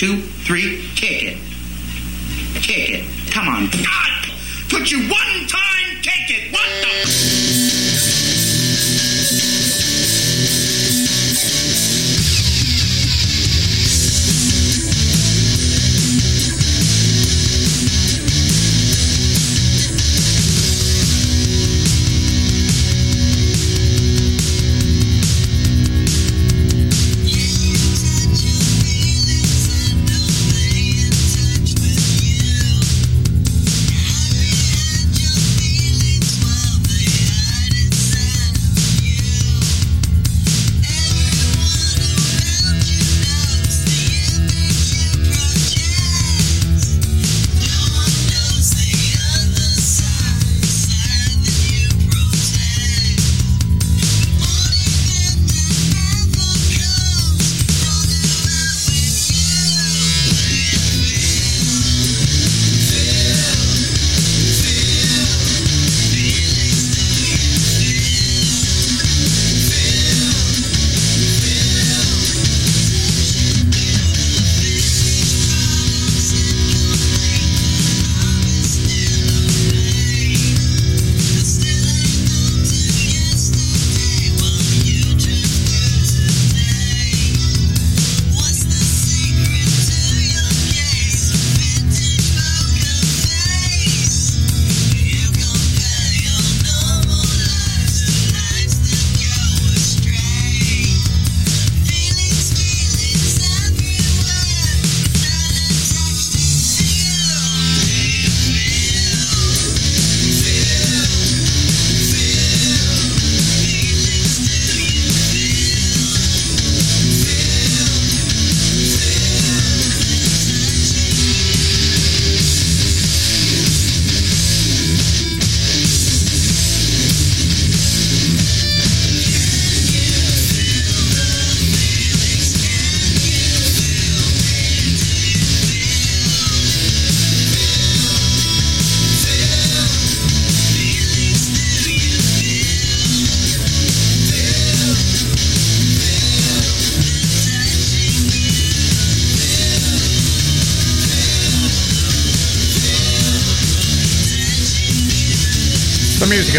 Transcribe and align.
Music 0.00 0.97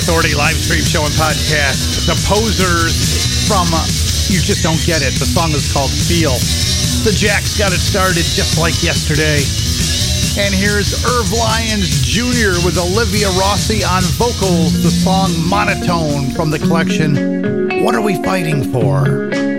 Authority 0.09 0.33
live 0.33 0.55
stream 0.55 0.81
show 0.81 1.05
and 1.05 1.13
podcast. 1.13 2.07
The 2.09 2.17
Pozers 2.25 3.45
from 3.45 3.69
You 4.33 4.41
Just 4.41 4.63
Don't 4.63 4.81
Get 4.83 5.03
It. 5.03 5.13
The 5.13 5.25
song 5.29 5.51
is 5.51 5.71
called 5.71 5.91
Feel. 5.91 6.33
The 7.05 7.13
Jacks 7.15 7.55
got 7.55 7.73
it 7.73 7.77
started 7.77 8.25
just 8.25 8.57
like 8.57 8.81
yesterday. 8.81 9.45
And 10.41 10.49
here's 10.49 11.05
Irv 11.05 11.31
Lyons 11.31 12.01
Jr. 12.01 12.57
with 12.65 12.81
Olivia 12.81 13.29
Rossi 13.37 13.83
on 13.83 14.01
vocals, 14.17 14.81
the 14.81 14.89
song 14.89 15.29
Monotone 15.47 16.31
from 16.31 16.49
the 16.49 16.57
collection 16.57 17.83
What 17.83 17.93
Are 17.93 18.01
We 18.01 18.15
Fighting 18.23 18.63
For? 18.73 19.58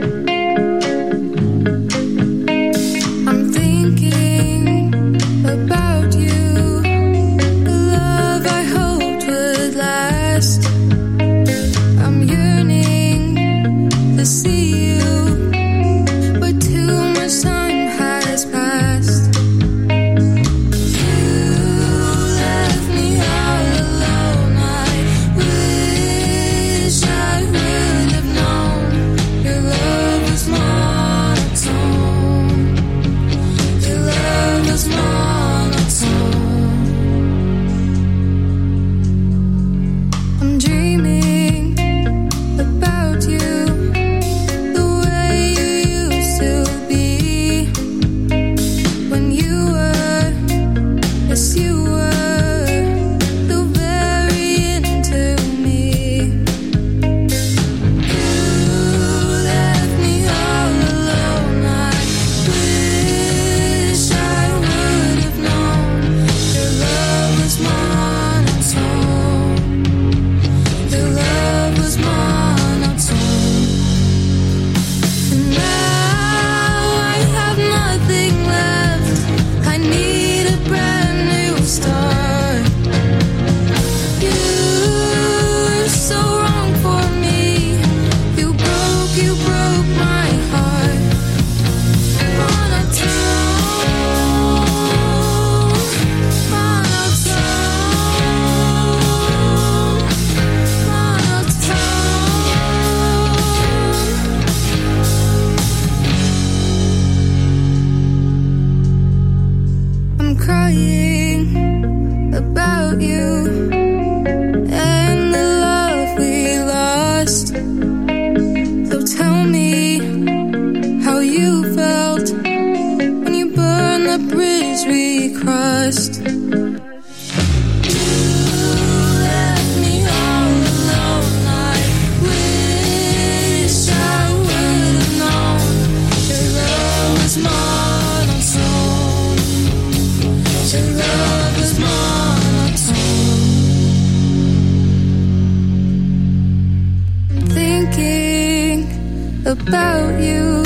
about 149.61 150.19
you. 150.21 150.60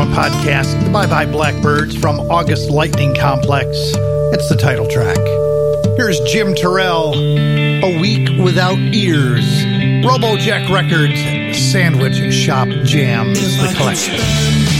Podcast, 0.00 0.82
The 0.84 0.90
Bye 0.90 1.06
Bye 1.06 1.26
Blackbirds 1.26 1.94
from 1.94 2.18
August 2.30 2.70
Lightning 2.70 3.14
Complex. 3.14 3.68
It's 4.32 4.48
the 4.48 4.56
title 4.56 4.88
track. 4.88 5.18
Here's 5.96 6.18
Jim 6.20 6.54
Terrell, 6.54 7.14
A 7.14 8.00
Week 8.00 8.28
Without 8.42 8.78
Ears. 8.78 9.44
Robojack 10.02 10.70
Records, 10.70 11.60
Sandwich 11.70 12.32
Shop 12.32 12.68
Jams, 12.84 13.38
the 13.58 13.74
collection. 13.76 14.71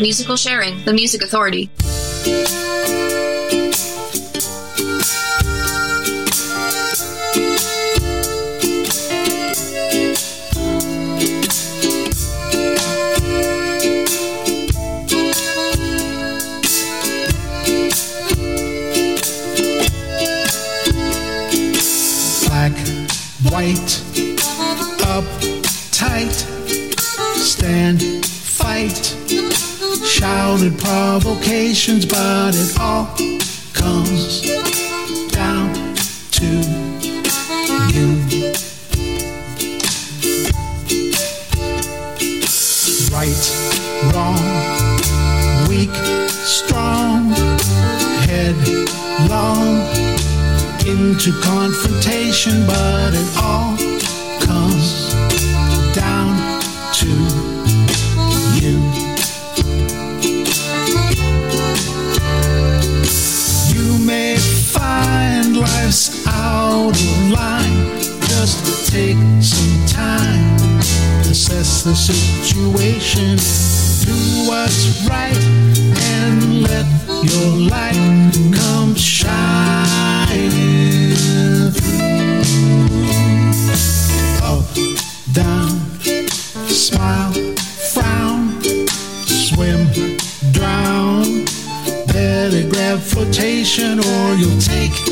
Musical 0.00 0.36
sharing, 0.36 0.82
the 0.84 0.92
Music 0.92 1.22
Authority. 1.22 1.70
black, 22.60 22.72
white, 23.50 24.02
up, 25.06 25.24
tight, 25.92 26.32
stand, 27.36 28.02
fight, 28.26 29.19
shouted 30.20 30.78
provocations, 30.78 32.04
but 32.04 32.54
it 32.54 32.78
all 32.78 33.06
comes 33.72 34.42
down 35.32 35.72
to 36.30 36.46
you. 37.94 38.06
Right, 43.10 43.42
wrong, 44.12 44.44
weak, 45.70 45.94
strong, 46.28 47.30
head, 48.28 48.56
long 49.30 49.80
into 50.86 51.32
confrontation, 51.40 52.66
but 52.66 53.14
it 53.14 53.39
the 71.90 71.96
situation, 71.96 73.36
do 74.06 74.14
what's 74.48 75.04
right, 75.08 75.36
and 76.14 76.62
let 76.62 76.86
your 77.24 77.68
light 77.68 78.30
come 78.54 78.94
shining 78.94 80.36
through. 81.72 82.42
Up, 84.40 84.64
down, 85.32 85.70
smile, 86.68 87.32
frown, 87.92 88.62
swim, 89.26 89.88
drown. 90.52 91.44
Better 92.06 92.68
grab 92.68 93.00
flotation 93.00 93.98
or 93.98 94.34
you'll 94.36 94.60
take 94.60 95.09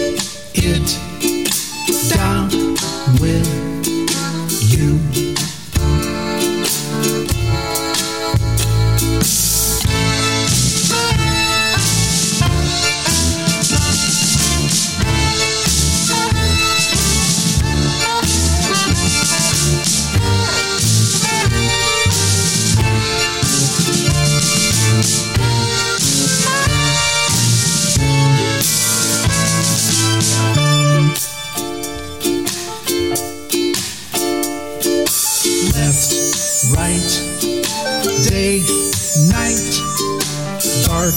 dark, 40.99 41.15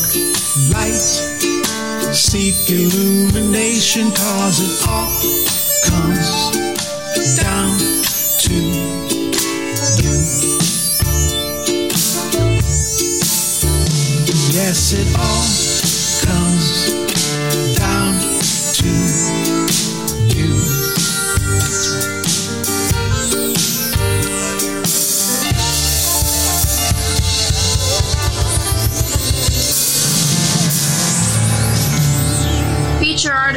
light. 0.73 1.01
Seek 2.13 2.69
illumination, 2.69 4.11
cause 4.11 4.59
it 4.59 4.87
all 4.87 5.09
comes 5.87 6.51
down 7.37 7.77
to 8.43 8.53
you. 8.53 9.01
Yes, 14.53 14.93
it 14.93 15.07
all 15.17 15.70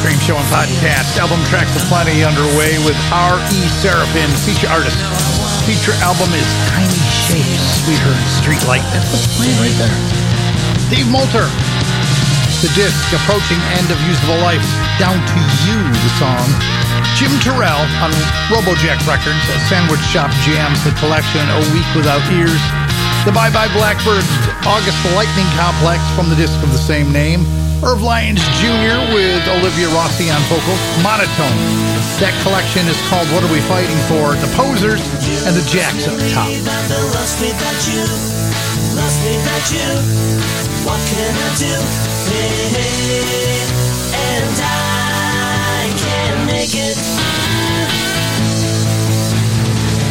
Stream 0.00 0.18
show 0.20 0.36
and 0.36 0.48
podcast. 0.52 1.16
Album 1.16 1.40
tracks 1.48 1.72
aplenty 1.76 2.20
underway 2.20 2.76
with 2.84 2.96
R.E. 3.12 3.60
Seraphin, 3.80 4.28
feature 4.44 4.68
artist. 4.68 4.98
Feature 5.64 5.96
album 6.04 6.30
is 6.36 6.46
Tiny 6.70 7.00
Shapes. 7.10 7.82
We 7.88 7.96
heard 8.04 8.20
Streetlight. 8.38 8.84
That's 8.92 9.08
what's 9.10 9.28
playing 9.34 9.56
right 9.58 9.76
there. 9.80 9.96
Dave 10.92 11.08
Moulter. 11.08 11.48
The 12.64 12.72
disc 12.72 12.98
approaching 13.12 13.60
end 13.76 13.88
of 13.92 13.98
usable 14.08 14.40
life. 14.40 14.64
Down 15.00 15.16
to 15.16 15.38
you, 15.64 15.78
the 15.80 16.12
song. 16.20 16.46
Jim 17.16 17.32
Terrell 17.40 17.84
on 18.00 18.12
Robojack 18.52 19.00
Records. 19.08 19.44
a 19.52 19.58
Sandwich 19.68 20.02
Shop 20.12 20.30
Jams, 20.44 20.80
the 20.84 20.92
collection. 21.00 21.42
A 21.42 21.60
Week 21.72 21.88
Without 21.96 22.22
Ears. 22.32 22.62
The 23.24 23.32
Bye 23.32 23.50
Bye 23.50 23.72
Blackbirds 23.74 24.28
August 24.64 24.98
Lightning 25.16 25.48
Complex 25.58 26.00
from 26.14 26.28
the 26.28 26.36
disc 26.36 26.56
of 26.62 26.70
the 26.72 26.80
same 26.80 27.12
name. 27.12 27.44
Irv 27.84 28.00
Lyons 28.00 28.40
Jr. 28.56 28.96
with 29.12 29.44
Olivia 29.60 29.88
Rossi 29.92 30.30
on 30.32 30.40
vocals. 30.48 30.80
Monotone. 31.04 31.60
That 32.16 32.32
collection 32.40 32.88
is 32.88 32.96
called 33.12 33.28
What 33.36 33.44
Are 33.44 33.52
We 33.52 33.60
Fighting 33.68 34.00
For? 34.08 34.32
The 34.40 34.48
Pozers 34.56 35.04
and 35.44 35.52
the 35.52 35.64
Jacks 35.68 36.08
the 36.08 36.16
top. 36.32 36.48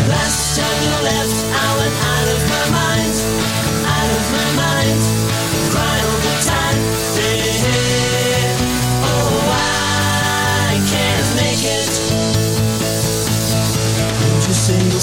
Last 0.05 0.57
time 0.57 0.79
you 0.85 0.97
left, 1.01 1.37
I 1.49 1.67
went 1.81 1.97
out 1.97 2.27
of 2.29 2.41
my 2.45 2.65
mind, 2.77 3.15
out 3.89 4.09
of 4.13 4.25
my 4.37 4.49
mind. 4.53 5.44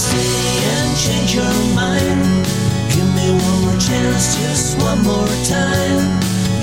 Stay 0.03 0.35
and 0.75 0.91
change 0.99 1.31
your 1.35 1.57
mind? 1.79 2.45
Give 2.93 3.09
me 3.19 3.27
one 3.31 3.59
more 3.65 3.79
chance, 3.79 4.35
just 4.37 4.81
one 4.83 5.03
more 5.03 5.35
time. 5.47 6.05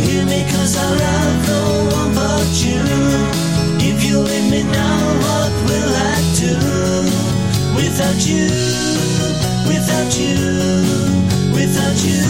Hear 0.04 0.26
me 0.26 0.44
cause 0.52 0.74
I 0.76 0.88
love 1.06 1.38
no 1.48 1.62
one 2.00 2.12
but 2.16 2.50
you. 2.64 2.84
If 3.90 4.04
you 4.04 4.20
leave 4.20 4.50
me 4.52 4.64
now, 4.64 5.00
what 5.26 5.54
will 5.68 5.94
I 6.12 6.18
do? 6.44 6.56
Without 7.80 8.20
you, 8.28 8.48
without 9.72 10.12
you, 10.20 10.40
without 11.56 11.98
you. 12.08 12.24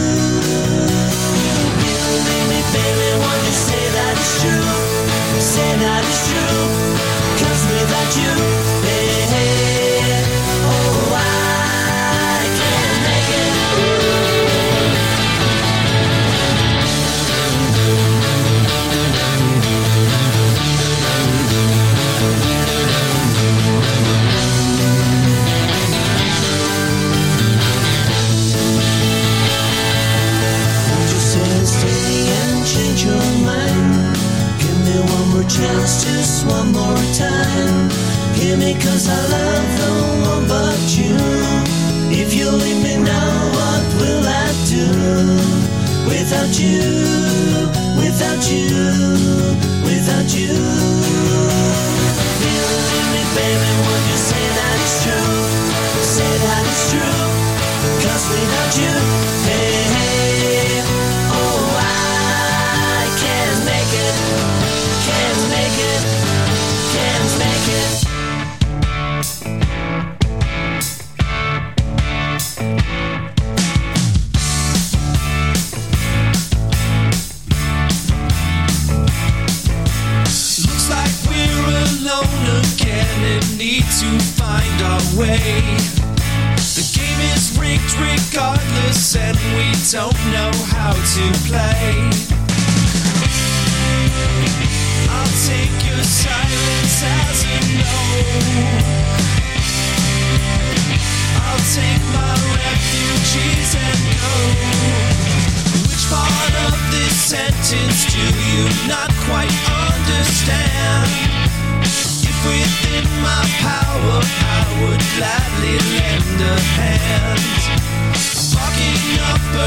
You 1.85 1.99
leave 2.27 2.47
me, 2.51 2.59
baby, 2.73 3.09
won't 3.21 3.41
you 3.49 3.55
say 3.67 3.83
that 3.97 4.13
it's 4.21 4.33
true? 4.41 4.69
Say 5.53 5.69
that 5.83 6.01
it's 6.09 6.21
true. 6.29 6.61
Cause 7.41 7.61
without 7.73 8.11
you, 8.21 8.33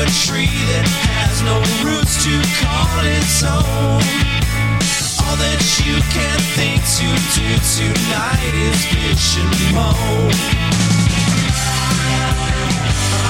a 0.03 0.11
tree 0.27 0.51
that 0.75 0.87
has 1.15 1.43
no 1.47 1.62
roots 1.87 2.19
to 2.27 2.35
call 2.59 2.91
its 3.07 3.47
own. 3.47 4.03
All 5.23 5.37
that 5.38 5.62
you 5.87 5.95
can 6.11 6.38
think 6.59 6.83
to 6.99 7.07
do 7.38 7.47
tonight 7.62 8.51
is 8.51 8.83
bitch 8.91 9.38
and 9.38 9.55
moan. 9.71 10.35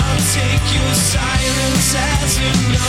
I'll 0.00 0.22
take 0.32 0.64
your 0.72 0.94
silence 0.96 1.92
as 1.92 2.40
a 2.40 2.50
no. 2.72 2.88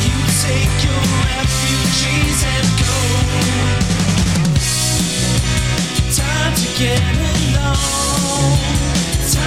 You 0.00 0.16
take 0.48 0.72
your 0.80 1.04
refugees 1.28 2.40
and 2.56 2.68
go. 2.80 2.96
Time 6.16 6.54
to 6.56 6.68
get 6.78 7.04
alone. 7.52 8.87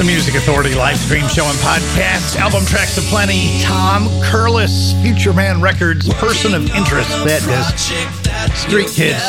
The 0.00 0.06
Music 0.06 0.34
Authority 0.34 0.74
live 0.74 0.96
stream 0.96 1.28
show 1.28 1.44
and 1.44 1.58
podcast. 1.58 2.36
Album 2.36 2.64
tracks 2.64 2.96
aplenty. 2.96 3.60
Tom 3.60 4.08
Curless, 4.24 4.96
Future 5.02 5.34
Man 5.34 5.60
Records, 5.60 6.08
Person 6.14 6.54
of 6.54 6.62
Interest. 6.74 7.10
That 7.28 7.44
is 7.44 7.68
Street 8.56 8.88
Kids. 8.88 9.20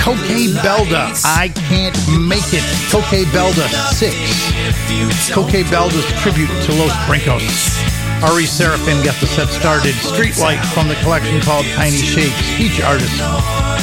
Coque 0.00 0.48
Belda, 0.64 1.12
I 1.28 1.52
Can't 1.68 1.92
Make 2.24 2.56
It. 2.56 2.64
Coque 2.88 3.28
Belda 3.36 3.68
6. 3.92 5.28
Coque 5.30 5.60
Belda's 5.68 6.08
tribute 6.22 6.48
to 6.64 6.72
Los 6.72 6.96
Brincos. 7.04 7.76
R.E. 8.24 8.48
Seraphin 8.48 9.04
got 9.04 9.20
the 9.20 9.26
set 9.26 9.48
started. 9.48 9.92
Streetlight 9.96 10.64
from 10.72 10.88
the 10.88 10.96
collection 11.04 11.38
called 11.42 11.66
Tiny 11.76 12.00
Shapes. 12.00 12.40
Feature 12.56 12.86
artist. 12.86 13.12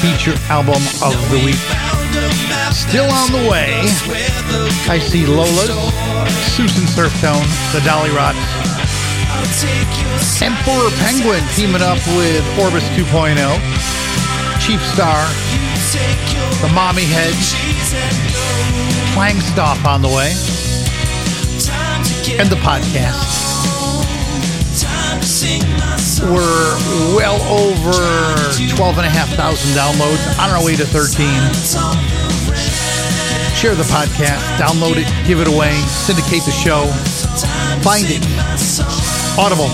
Feature 0.02 0.34
album 0.50 0.82
of 1.06 1.14
the 1.30 1.38
week. 1.46 1.99
Still 2.72 3.10
on 3.12 3.32
the 3.32 3.50
way. 3.50 3.82
I 4.90 4.98
see 5.00 5.26
Lola's, 5.26 5.70
Susan 6.56 6.86
Surftone, 6.86 7.46
the 7.74 7.82
Dolly 7.86 8.10
Rots, 8.10 8.38
Emperor 10.42 10.90
Penguin 10.98 11.44
teaming 11.56 11.82
up 11.82 12.00
with 12.18 12.44
Orbis 12.60 12.84
2.0, 12.98 13.38
Chief 14.60 14.82
Star, 14.94 15.22
the 16.62 16.72
Mommy 16.74 17.04
Heads, 17.06 17.54
Clangstoff 19.14 19.86
on 19.86 20.02
the 20.02 20.10
way, 20.10 20.32
and 22.40 22.50
the 22.50 22.58
podcast. 22.58 23.39
We're 26.20 26.76
well 27.16 27.40
over 27.48 27.96
12,500 28.76 29.08
downloads 29.72 30.24
on 30.36 30.50
our 30.52 30.60
way 30.64 30.76
to 30.76 30.84
13. 30.84 31.26
Share 33.56 33.76
the 33.76 33.88
podcast, 33.88 34.44
download 34.60 35.00
it, 35.00 35.08
give 35.28 35.40
it 35.40 35.48
away, 35.48 35.72
syndicate 35.88 36.44
the 36.44 36.52
show. 36.52 36.88
Find 37.84 38.04
it. 38.08 38.24
Audible, 39.40 39.72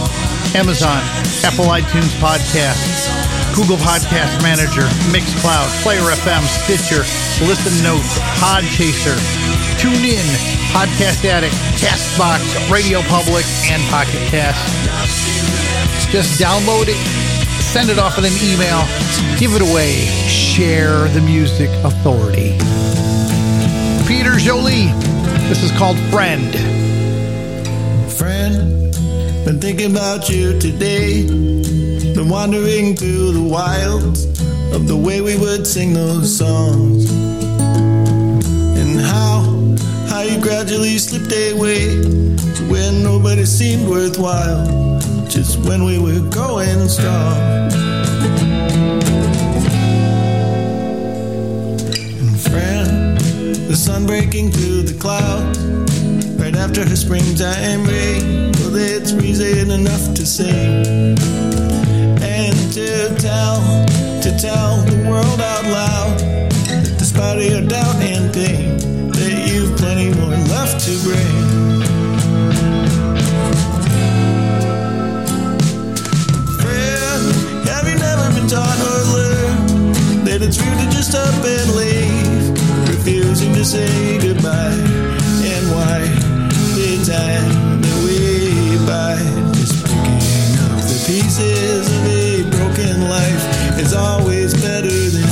Amazon, 0.54 1.02
Apple 1.42 1.66
iTunes 1.66 2.14
Podcasts, 2.22 3.10
Google 3.58 3.78
Podcast 3.78 4.38
Manager, 4.46 4.86
Mixcloud, 5.10 5.66
Player 5.82 6.06
FM, 6.14 6.46
Stitcher, 6.46 7.02
Listen 7.50 7.74
Notes, 7.82 8.20
Podchaser, 8.38 9.18
TuneIn, 9.82 10.26
Podcast 10.70 11.26
Addict, 11.26 11.56
Castbox, 11.82 12.70
Radio 12.72 13.02
Public, 13.04 13.46
and 13.70 13.82
Pocket 13.90 14.22
Cast. 14.30 15.45
Just 16.16 16.40
download 16.40 16.86
it, 16.88 16.96
send 17.62 17.90
it 17.90 18.00
off 18.00 18.18
in 18.18 18.24
an 18.24 18.32
email, 18.42 18.88
give 19.38 19.52
it 19.54 19.62
away, 19.62 20.06
share 20.30 21.10
the 21.10 21.20
music 21.20 21.70
authority. 21.84 22.58
Peter 24.08 24.38
Jolie, 24.38 24.88
this 25.50 25.62
is 25.62 25.72
called 25.72 25.98
Friend. 26.10 26.54
Friend, 28.14 28.94
been 29.44 29.60
thinking 29.60 29.92
about 29.92 30.30
you 30.30 30.58
today. 30.58 31.28
Been 31.28 32.30
wandering 32.30 32.96
through 32.96 33.34
the 33.34 33.44
wilds 33.44 34.24
of 34.74 34.88
the 34.88 34.96
way 34.96 35.20
we 35.20 35.38
would 35.38 35.68
sing 35.68 35.92
those 35.92 36.38
songs. 36.38 37.12
And 38.80 39.02
how, 39.02 39.42
how 40.08 40.22
you 40.22 40.42
gradually 40.42 40.98
slipped 40.98 41.34
away 41.34 41.90
to 41.90 42.72
when 42.72 43.04
nobody 43.04 43.44
seemed 43.44 43.90
worthwhile. 43.90 44.95
When 45.68 45.84
we 45.84 46.00
were 46.00 46.22
going 46.30 46.88
strong. 46.88 47.72
And 52.20 52.40
friend, 52.40 53.18
the 53.68 53.76
sun 53.76 54.06
breaking 54.06 54.52
through 54.52 54.84
the 54.84 54.98
clouds 55.00 55.60
right 56.40 56.56
after 56.56 56.88
her 56.88 56.96
springtime 56.96 57.86
rain. 57.86 58.52
Well, 58.60 58.76
it's 58.76 59.14
reason 59.14 59.72
enough 59.72 60.14
to 60.16 60.26
sing 60.26 61.18
and 62.22 62.74
to 62.74 63.16
tell, 63.18 63.62
to 64.22 64.38
tell 64.40 64.82
the 64.86 65.10
world 65.10 65.42
out 65.42 65.66
loud 65.66 66.36
despite 66.98 67.50
your 67.50 67.62
doubt 67.62 67.96
and 67.96 68.34
pain, 68.34 68.78
that 69.12 69.48
you've 69.48 69.78
plenty 69.78 70.14
more 70.20 70.32
left 70.50 70.86
to 70.86 70.92
bring. 71.04 71.75
Taught 78.48 78.78
or 78.78 79.02
learned 79.18 79.96
that 80.26 80.42
it's 80.42 80.58
rude 80.62 80.80
to 80.80 80.88
just 80.94 81.16
up 81.16 81.34
and 81.44 81.70
leave, 81.74 82.50
refusing 82.90 83.54
to 83.54 83.66
say 83.66 84.20
goodbye? 84.20 84.78
And 85.46 85.64
why 85.74 86.06
the 86.78 87.02
time 87.06 87.82
that 87.82 87.98
we 88.06 88.78
buy, 88.86 89.18
just 89.58 89.82
picking 89.86 90.54
up 90.62 90.78
the 90.78 90.98
pieces 91.10 91.90
of 91.90 92.06
a 92.06 92.44
broken 92.54 93.10
life 93.10 93.80
is 93.80 93.94
always 93.94 94.54
better 94.62 94.94
than 94.94 95.25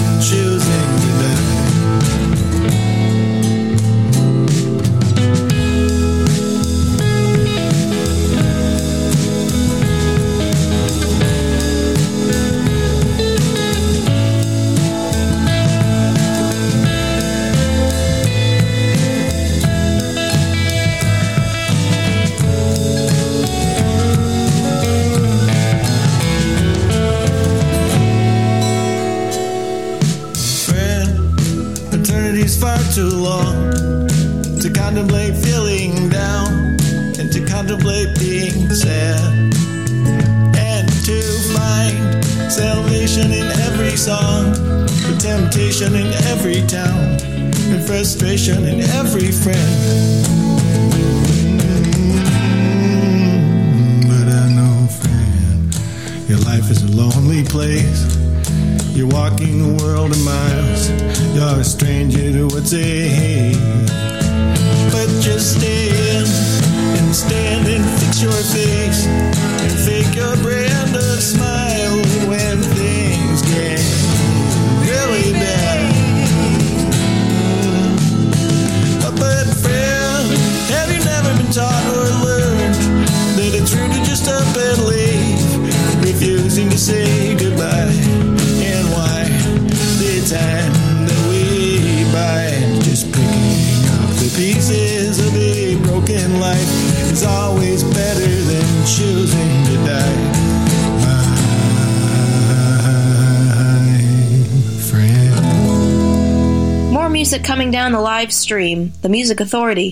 live 108.23 108.31
stream. 108.31 108.93
The 109.01 109.09
Music 109.09 109.41
Authority. 109.41 109.91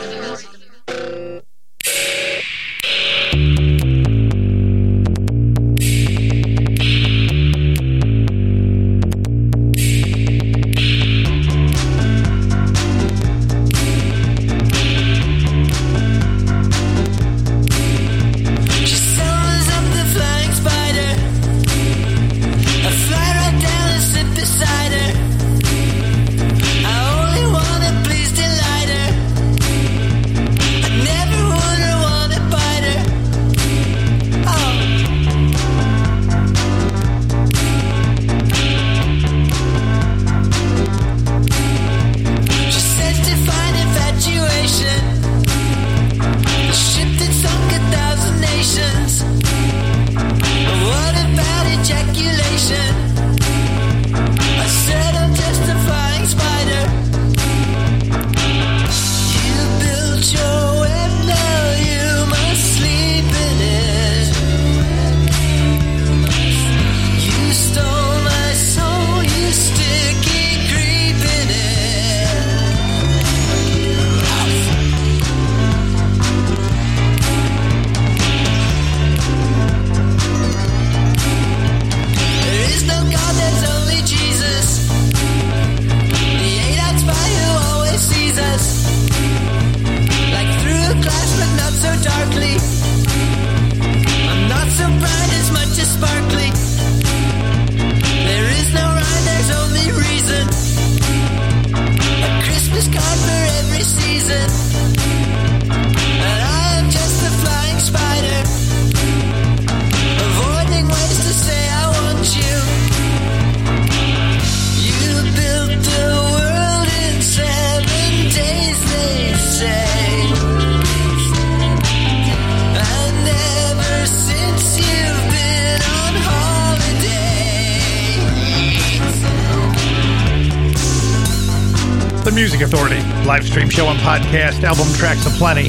Stream 133.51 133.69
show 133.69 133.87
and 133.87 133.99
podcast, 133.99 134.63
album 134.63 134.87
tracks 134.93 135.25
aplenty. 135.25 135.67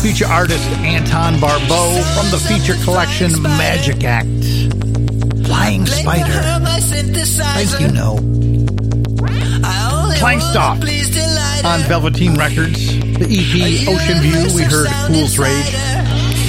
Feature 0.00 0.26
artist 0.26 0.66
Anton 0.80 1.38
Barbeau 1.38 2.00
from 2.16 2.30
the 2.30 2.38
feature 2.38 2.82
collection 2.84 3.42
Magic 3.42 4.02
Act. 4.02 4.26
Flying 5.46 5.84
Spider. 5.84 6.40
Thank 7.52 7.80
you, 7.80 7.88
know. 7.92 8.16
Flying 10.16 10.40
Stalk 10.40 10.78
on 11.64 11.80
Velveteen 11.82 12.34
Records. 12.34 12.96
The 12.96 13.28
EP 13.28 13.88
Ocean 13.88 14.22
View, 14.22 14.56
we 14.56 14.62
heard 14.62 14.88
Fool's 15.08 15.38
Rage. 15.38 15.76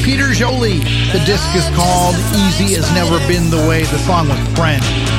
Peter 0.05 0.31
Jolie, 0.31 0.79
the 1.11 1.21
disc 1.25 1.53
is 1.57 1.67
called 1.75 2.15
Easy 2.47 2.75
Has 2.75 2.89
Never 2.93 3.19
Been 3.27 3.49
the 3.49 3.67
Way. 3.67 3.83
The 3.83 3.99
song 3.99 4.29
was 4.29 4.39
Friend. 4.55 5.18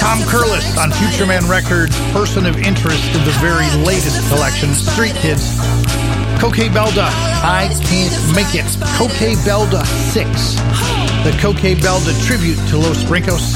Tom 0.00 0.18
Curless 0.20 0.80
on 0.80 0.90
Future 0.92 1.26
Man 1.26 1.46
Records, 1.46 1.94
person 2.10 2.46
of 2.46 2.56
interest 2.56 3.04
in 3.14 3.22
the 3.22 3.36
very 3.36 3.68
latest 3.84 4.26
collection, 4.30 4.72
Street 4.72 5.14
Kids. 5.14 5.44
Coque 6.40 6.72
Belda, 6.72 7.04
I 7.44 7.68
Can't 7.84 8.16
Make 8.34 8.56
It. 8.56 8.64
Coque 8.96 9.36
Belda 9.44 9.84
6. 9.84 10.24
The 11.22 11.36
Coque 11.38 11.76
Belda 11.76 12.16
tribute 12.24 12.56
to 12.68 12.78
Los 12.78 13.04
Brincos. 13.04 13.54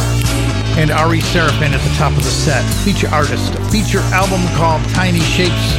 And 0.77 0.91
R.E. 0.91 1.21
Seraphin 1.21 1.73
at 1.73 1.81
the 1.81 1.95
top 1.97 2.13
of 2.13 2.23
the 2.23 2.31
set. 2.31 2.63
Feature 2.85 3.09
artist. 3.09 3.55
Feature 3.73 4.05
album 4.13 4.45
called 4.55 4.85
Tiny 4.91 5.21
Shapes. 5.21 5.75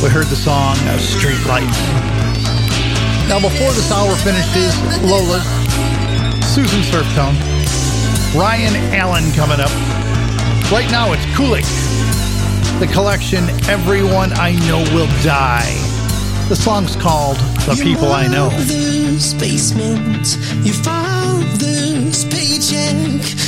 We 0.00 0.10
heard 0.10 0.26
the 0.26 0.38
song 0.38 0.76
Street 0.98 1.44
Lights. 1.50 1.82
Now, 3.26 3.40
before 3.42 3.72
this 3.74 3.90
hour 3.90 4.14
finishes, 4.22 4.78
Lola, 5.02 5.42
Susan 6.46 6.82
Surftone, 6.86 7.57
Ryan 8.34 8.76
Allen 8.94 9.32
coming 9.32 9.58
up. 9.58 9.70
Right 10.70 10.88
now, 10.90 11.12
it's 11.12 11.24
Kulik. 11.36 11.64
The 12.78 12.86
collection, 12.86 13.48
Everyone 13.70 14.32
I 14.34 14.52
Know 14.68 14.80
Will 14.94 15.08
Die. 15.22 15.74
The 16.48 16.56
song's 16.56 16.94
called 16.94 17.38
The 17.66 17.80
People 17.82 18.12
I 18.12 18.26
Know. 18.26 18.50
Basement, 19.40 20.36
your 20.64 20.74
father's 20.74 22.24
paycheck. 22.26 23.47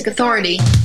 Music 0.00 0.12
Authority. 0.14 0.79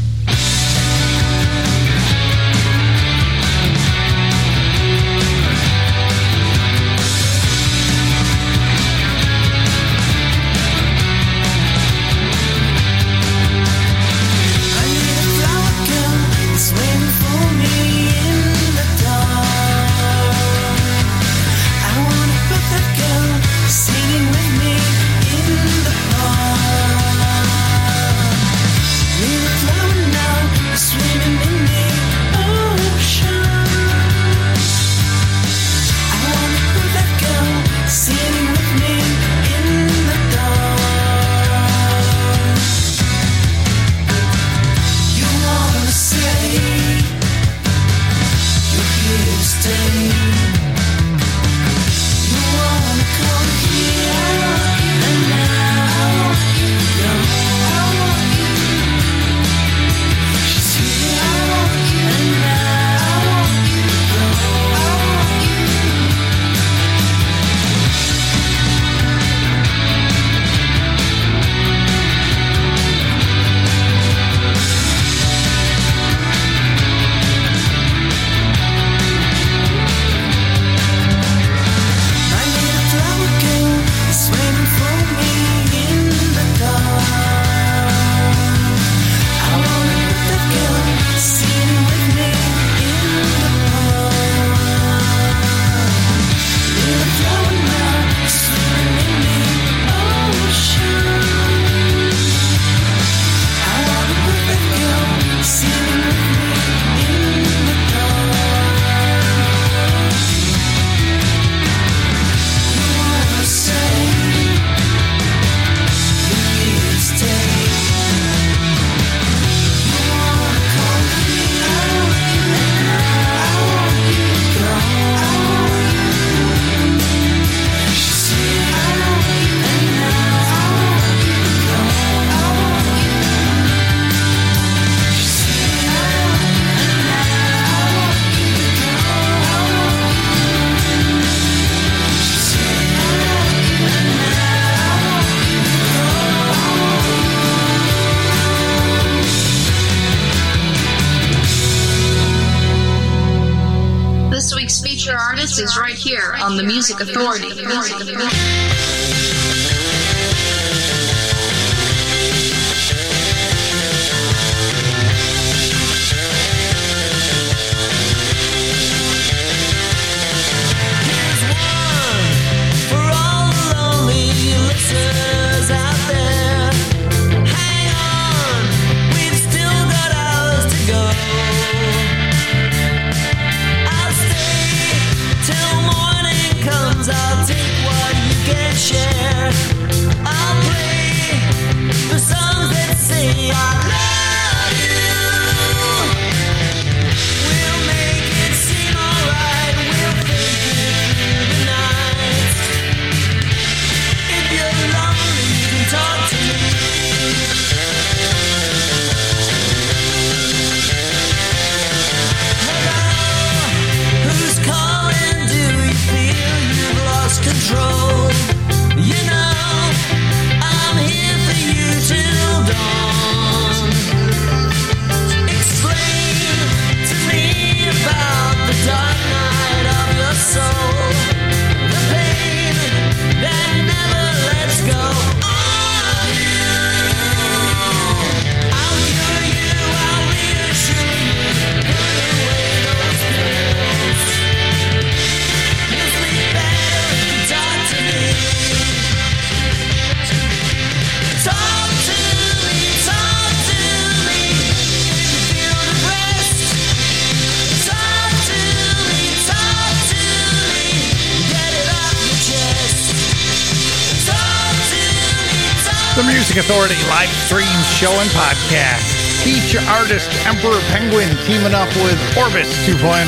artist 269.88 270.30
Emperor 270.46 270.80
Penguin 270.90 271.30
teaming 271.46 271.74
up 271.74 271.90
with 272.02 272.18
Orbis 272.38 272.70
2.0. 272.86 273.28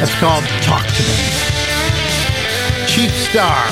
That's 0.00 0.14
called 0.18 0.44
Talk 0.62 0.86
to 0.86 1.02
Me. 1.02 1.16
Cheap 2.86 3.10
Star. 3.10 3.62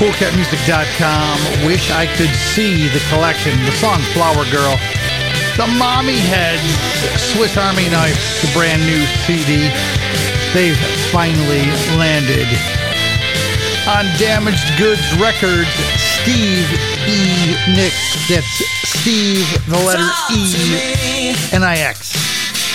CoolCatMusic.com. 0.00 1.66
Wish 1.66 1.90
I 1.90 2.06
could 2.16 2.34
see 2.54 2.88
the 2.88 3.00
collection. 3.10 3.52
The 3.64 3.72
song 3.72 4.00
Flower 4.14 4.44
Girl. 4.50 4.78
The 5.56 5.66
Mommy 5.78 6.18
Heads. 6.18 6.62
Swiss 7.34 7.56
Army 7.56 7.88
Knife. 7.90 8.42
The 8.42 8.50
brand 8.52 8.84
new 8.86 9.04
CD. 9.26 9.68
They've 10.54 10.78
finally 11.10 11.66
landed 11.98 12.48
on 13.88 14.04
Damaged 14.20 14.76
Goods 14.76 15.00
Records, 15.16 15.72
Steve 15.96 16.68
E. 17.08 17.56
Nick. 17.72 17.96
That's 18.28 18.60
Steve, 18.84 19.48
the 19.64 19.80
letter 19.80 20.04
Talk 20.04 20.30
E, 20.36 21.32
and 21.56 21.64
I 21.64 21.80
X. 21.80 22.12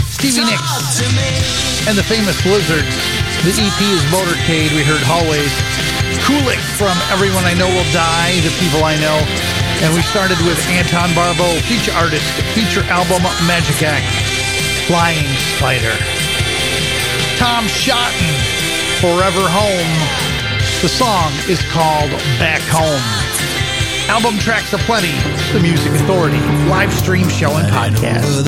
Stevie 0.10 0.42
Talk 0.42 0.50
Nicks. 0.50 1.86
And 1.86 1.94
the 1.94 2.02
famous 2.02 2.34
Blizzard. 2.42 2.88
The 3.46 3.54
EP 3.54 3.80
is 3.94 4.02
Motorcade. 4.10 4.74
We 4.74 4.82
heard 4.82 5.06
Hallways. 5.06 5.54
Kulik 6.26 6.62
from 6.82 6.98
Everyone 7.14 7.46
I 7.46 7.54
Know 7.54 7.70
Will 7.70 7.90
Die, 7.94 8.34
The 8.42 8.54
People 8.58 8.82
I 8.82 8.98
Know. 8.98 9.22
And 9.86 9.94
we 9.94 10.02
started 10.02 10.42
with 10.50 10.58
Anton 10.74 11.14
Barbeau, 11.14 11.54
feature 11.70 11.94
artist, 11.94 12.26
feature 12.58 12.82
album 12.90 13.22
Magic 13.46 13.86
Act, 13.86 14.10
Flying 14.90 15.30
Spider. 15.62 15.94
Tom 17.38 17.70
Schotten, 17.70 18.34
Forever 18.98 19.46
Home. 19.46 20.33
The 20.84 20.90
song 20.90 21.32
is 21.48 21.62
called 21.72 22.12
Back 22.44 22.60
Home. 22.68 23.00
Album 24.10 24.38
tracks 24.38 24.74
aplenty, 24.74 25.16
The 25.54 25.62
Music 25.62 25.94
Authority, 25.94 26.36
live 26.68 26.92
stream 26.92 27.30
show 27.30 27.56
and 27.56 27.66
podcast 27.72 28.44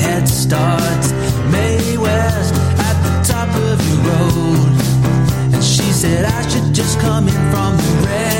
head 0.00 0.26
starts 0.26 1.12
May 1.52 1.98
West 1.98 2.54
at 2.78 2.96
the 3.04 3.12
top 3.30 3.48
of 3.48 3.78
road. 4.08 5.54
And 5.54 5.62
she 5.62 5.92
said 5.92 6.24
I 6.24 6.48
should 6.48 6.72
just 6.72 6.98
come 6.98 7.28
in 7.28 7.34
from 7.52 7.76
the 7.76 8.06
red. 8.06 8.35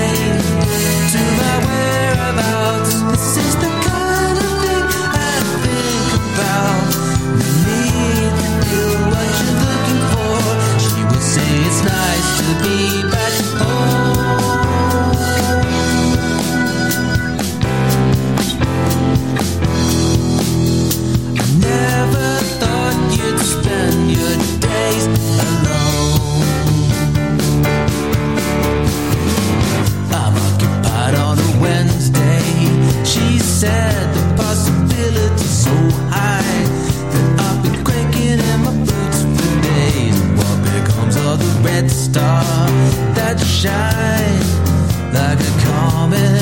shine 43.67 45.13
like 45.13 45.41
a 45.41 45.53
comet. 45.65 46.36